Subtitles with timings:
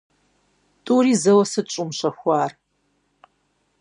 [0.85, 2.51] ТӀури зэуэ сыт щӀумыщэхуар?